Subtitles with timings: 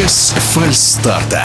[0.00, 1.44] без фальстарта.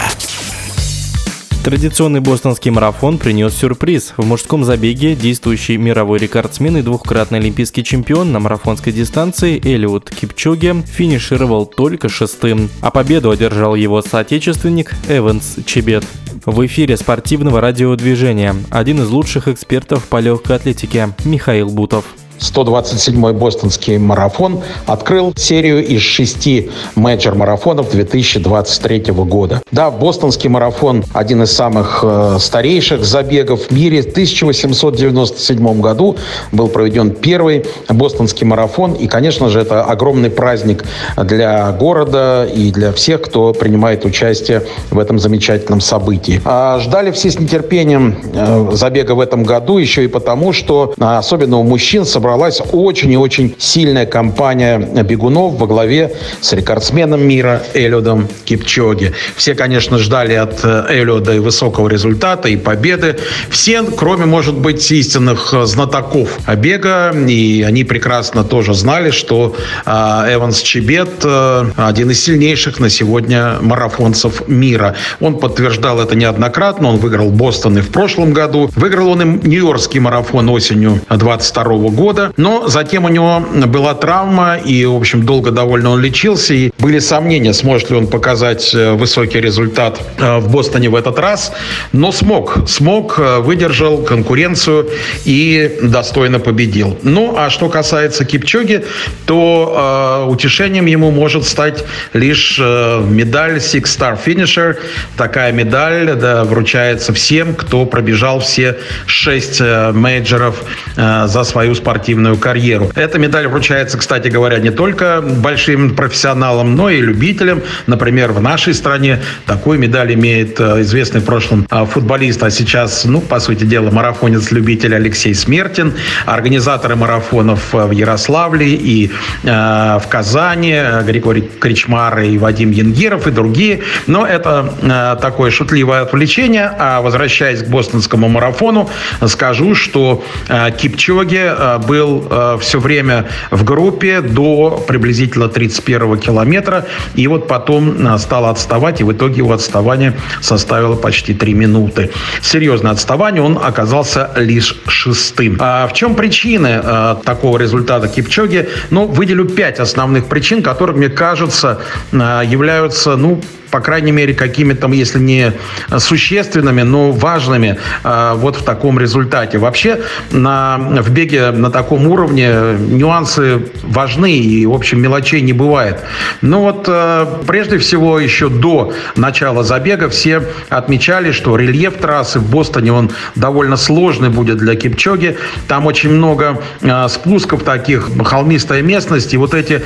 [1.65, 4.13] Традиционный бостонский марафон принес сюрприз.
[4.15, 10.83] В мужском забеге действующий мировой рекордсмен и двухкратный олимпийский чемпион на марафонской дистанции Элиот Кипчоге
[10.83, 16.05] финишировал только шестым, а победу одержал его соотечественник Эванс Чебет.
[16.45, 22.05] В эфире спортивного радиодвижения один из лучших экспертов по легкой атлетике Михаил Бутов.
[22.53, 29.61] 127-й бостонский марафон открыл серию из шести менеджер-марафонов 2023 года.
[29.71, 34.01] Да, бостонский марафон один из самых э, старейших забегов в мире.
[34.01, 36.17] В 1897 году
[36.51, 38.93] был проведен первый бостонский марафон.
[38.93, 40.85] И, конечно же, это огромный праздник
[41.17, 46.41] для города и для всех, кто принимает участие в этом замечательном событии.
[46.45, 51.17] А ждали все с нетерпением э, забега в этом году еще и потому, что а,
[51.17, 56.11] особенно у мужчин собралось собралась очень и очень сильная компания бегунов во главе
[56.41, 59.13] с рекордсменом мира Эллиодом Кипчоги.
[59.37, 63.17] Все, конечно, ждали от э, Эллиода и высокого результата, и победы.
[63.49, 69.55] Все, кроме, может быть, истинных знатоков бега, и они прекрасно тоже знали, что
[69.85, 69.89] э,
[70.33, 74.95] Эванс Чебет э, один из сильнейших на сегодня марафонцев мира.
[75.21, 76.89] Он подтверждал это неоднократно.
[76.89, 78.69] Он выиграл Бостон и в прошлом году.
[78.75, 82.33] Выиграл он и Нью-Йоркский марафон осенью 22 года года.
[82.37, 86.53] Но затем у него была травма, и, в общем, долго довольно он лечился.
[86.53, 91.19] И были сомнения, сможет ли он показать э, высокий результат э, в Бостоне в этот
[91.19, 91.51] раз.
[91.91, 92.57] Но смог.
[92.67, 94.89] Смог, э, выдержал конкуренцию
[95.25, 96.97] и достойно победил.
[97.03, 98.85] Ну, а что касается Кипчоги,
[99.25, 104.77] то э, утешением ему может стать лишь э, медаль Six Star Finisher.
[105.17, 110.63] Такая медаль да, вручается всем, кто пробежал все шесть э, мейджеров
[110.95, 112.91] э, за свою спортивную спортивную карьеру.
[112.93, 117.63] Эта медаль вручается, кстати говоря, не только большим профессионалам, но и любителям.
[117.87, 123.05] Например, в нашей стране такую медаль имеет э, известный в прошлом э, футболист, а сейчас,
[123.05, 125.93] ну, по сути дела, марафонец-любитель Алексей Смертин,
[126.27, 129.09] организаторы марафонов э, в Ярославле и
[129.43, 133.79] э, в Казани, Григорий Кричмар и Вадим Янгиров и другие.
[134.05, 136.71] Но это э, такое шутливое отвлечение.
[136.77, 138.91] А возвращаясь к бостонскому марафону,
[139.25, 146.17] скажу, что э, Кипчоге э, был был э, все время в группе до приблизительно 31
[146.17, 146.85] километра.
[147.15, 152.09] И вот потом э, стал отставать, и в итоге его отставание составило почти 3 минуты.
[152.41, 155.57] Серьезное отставание, он оказался лишь шестым.
[155.59, 158.67] А в чем причины э, такого результата Кипчоги?
[158.89, 161.79] Ну, выделю пять основных причин, которые, мне кажется,
[162.11, 163.41] э, являются, ну,
[163.75, 165.51] по крайней мере, какими-то, если не
[165.97, 169.57] существенными, но важными э, вот в таком результате.
[169.57, 169.99] Вообще
[170.31, 175.99] на, в беге на таком уровне нюансы важны и, в общем, мелочей не бывает.
[176.39, 182.49] Но вот э, прежде всего еще до начала забега все отмечали, что рельеф трассы в
[182.49, 185.35] Бостоне, он довольно сложный будет для Кипчоги.
[185.67, 189.81] Там очень много э, спусков таких, холмистая местность, и вот эти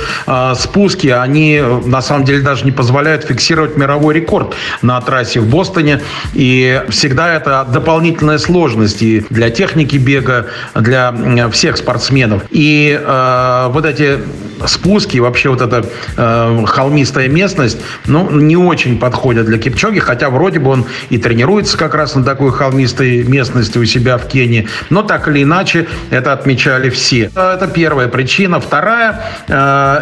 [0.56, 6.02] спуски, они на самом деле даже не позволяют фиксировать мировой рекорд на трассе в Бостоне.
[6.34, 11.14] И всегда это дополнительная сложность и для техники бега, для
[11.52, 12.44] всех спортсменов.
[12.52, 14.20] И э, вот эти
[14.66, 15.86] спуски, вообще вот эта
[16.18, 21.78] э, холмистая местность, ну, не очень подходят для Кипчоги, хотя вроде бы он и тренируется
[21.78, 24.68] как раз на такой холмистой местности у себя в Кении.
[24.90, 27.32] Но так или иначе, это отмечали все.
[27.36, 28.60] Это первая причина.
[28.60, 29.54] Вторая, э,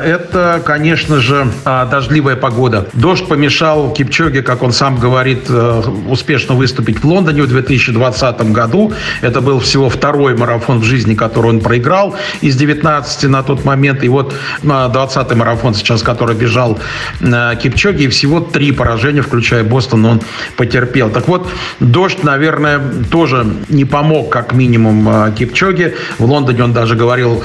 [0.06, 2.88] это, конечно же, э, дождливая погода.
[2.94, 8.94] Дождь помешал Кипчоге, как он сам говорит, э, успешно выступить в Лондоне в 2020 году.
[9.22, 14.03] Это был всего второй марафон в жизни, который он проиграл из 19 на тот момент.
[14.03, 16.79] И вот 20-й марафон сейчас, который бежал
[17.21, 20.21] э, Кипчоге, и всего три поражения, включая Бостон, он
[20.55, 21.09] потерпел.
[21.09, 21.47] Так вот,
[21.79, 22.81] дождь, наверное,
[23.11, 25.95] тоже не помог, как минимум, э, Кипчоге.
[26.19, 27.43] В Лондоне он даже говорил,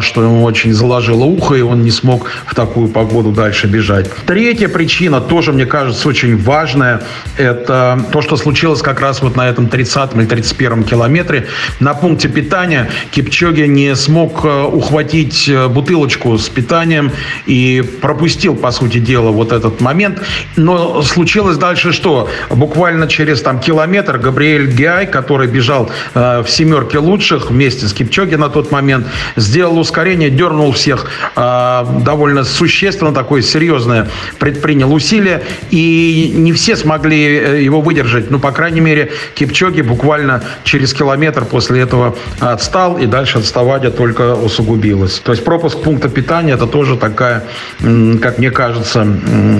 [0.00, 4.10] что ему очень заложило ухо, и он не смог в такую погоду дальше бежать.
[4.26, 7.02] Третья причина тоже, мне кажется, очень важное,
[7.36, 11.48] это то, что случилось как раз вот на этом 30 или 31 километре.
[11.80, 17.12] На пункте питания Кипчоги не смог э, ухватить э, бутылочку питанием
[17.46, 20.22] и пропустил, по сути дела, вот этот момент.
[20.56, 22.28] Но случилось дальше что?
[22.50, 28.34] Буквально через там километр Габриэль Гиай, который бежал э, в семерке лучших вместе с Кипчоги
[28.34, 29.06] на тот момент,
[29.36, 31.06] сделал ускорение, дернул всех
[31.36, 34.08] э, довольно существенно, такое серьезное
[34.38, 38.30] предпринял усилие и не все смогли э, его выдержать.
[38.30, 44.34] Ну, по крайней мере, Кипчоги буквально через километр после этого отстал, и дальше отставание только
[44.34, 45.20] усугубилось.
[45.24, 47.44] То есть пропуск пункта питания питания это тоже такая,
[47.78, 49.06] как мне кажется,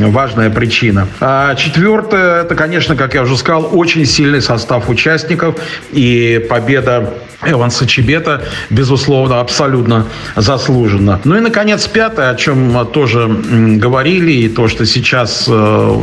[0.08, 1.06] важная причина.
[1.20, 5.54] А четвертое, это, конечно, как я уже сказал, очень сильный состав участников
[5.92, 7.14] и победа
[7.46, 10.06] Эванса Чебета, безусловно, абсолютно
[10.36, 11.20] заслуженно.
[11.24, 15.96] Ну и, наконец, пятое, о чем тоже говорили, и то, что сейчас, э,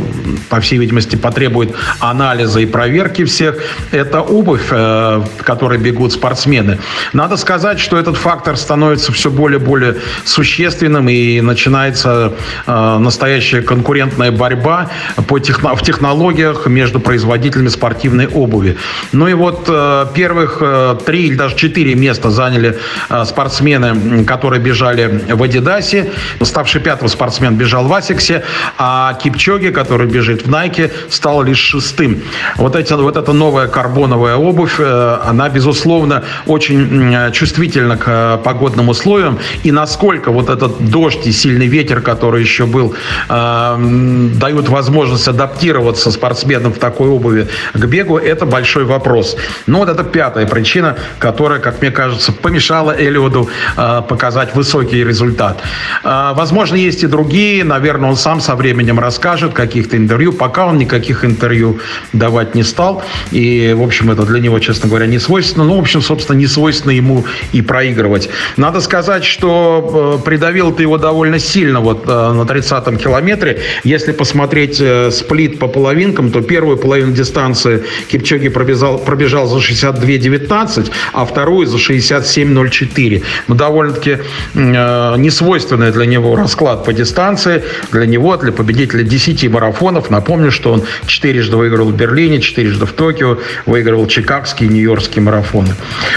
[0.48, 3.56] по всей видимости, потребует анализа и проверки всех,
[3.90, 6.78] это обувь, э, в которой бегут спортсмены.
[7.12, 12.32] Надо сказать, что этот фактор становится все более и более существенным, и начинается
[12.66, 14.90] э, настоящая конкурентная борьба
[15.28, 18.76] по техно- в технологиях между производителями спортивной обуви.
[19.12, 19.70] Ну и вот
[20.14, 20.62] первых
[21.04, 22.78] три или даже четыре места заняли
[23.08, 26.10] э, спортсмены, которые бежали в Адидасе.
[26.42, 28.42] Ставший пятым спортсмен бежал в Асиксе,
[28.78, 32.22] а Кипчоге, который бежит в Найке, стал лишь шестым.
[32.56, 38.88] Вот, эти, вот эта новая карбоновая обувь, э, она, безусловно, очень чувствительна к э, погодным
[38.88, 39.38] условиям.
[39.62, 42.94] И насколько вот этот дождь и сильный ветер, который еще был,
[43.28, 49.36] дают возможность адаптироваться спортсменам в такой обуви к бегу, это большой вопрос.
[49.66, 55.60] Но вот это пятая причина, которая, как мне кажется, помешала Эллиоду э, показать высокий результат.
[56.04, 57.64] Э, возможно, есть и другие.
[57.64, 60.32] Наверное, он сам со временем расскажет каких-то интервью.
[60.32, 61.78] Пока он никаких интервью
[62.12, 63.02] давать не стал.
[63.30, 65.64] И, в общем, это для него, честно говоря, не свойственно.
[65.64, 68.28] Ну, в общем, собственно, не свойственно ему и проигрывать.
[68.56, 73.60] Надо сказать, что э, придавил ты его довольно сильно вот э, на 30-м километре.
[73.84, 80.90] Если посмотреть э, сплит по половинкам, то первую половину дистанции Кипчоги пробежал, пробежал за 62-19,
[81.12, 83.22] а вторую за 67.04.
[83.48, 84.10] Ну, довольно-таки
[84.54, 87.62] э, несвойственный для него расклад по дистанции.
[87.90, 90.08] Для него, для победителя 10 марафонов.
[90.08, 93.36] Напомню, что он четырежды выиграл в Берлине, четырежды в Токио,
[93.66, 95.74] выигрывал чикагские и нью-йоркские марафоны.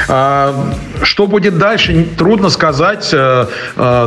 [0.08, 0.74] А,
[1.04, 3.10] что будет дальше, трудно сказать.
[3.12, 3.48] Э,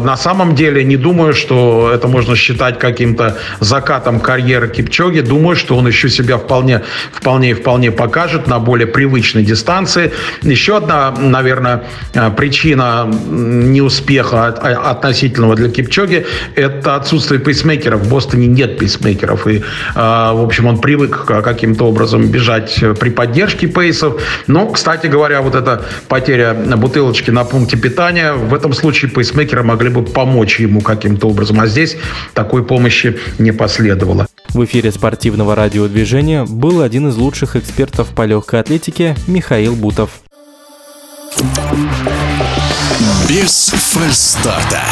[0.00, 5.21] на самом деле, не думаю, что это можно считать каким-то закатом карьеры Кипчоги.
[5.21, 10.12] Думаю, что он еще себя вполне, вполне, вполне покажет на более привычной дистанции.
[10.43, 11.85] Еще одна, наверное,
[12.15, 18.00] э, причина неуспеха а, относительного для Кипчоги– это отсутствие пейсмейкеров.
[18.00, 19.47] В Бостоне нет пейсмейкеров.
[19.47, 19.62] И, э,
[19.95, 24.21] в общем, он привык каким-то образом бежать при поддержке пейсов.
[24.47, 30.02] Но, кстати говоря, вот эта потеря бутылочки на пункте питания, в этом случае пейсмейкеры могли
[30.02, 31.61] бы помочь ему каким-то образом.
[31.61, 31.96] А здесь
[32.35, 34.26] такой помощи не последовало.
[34.50, 40.20] В эфире спортивного радиодвижения был один из лучших экспертов по легкой атлетике Михаил Бутов.
[43.29, 44.82] Без фальстарта.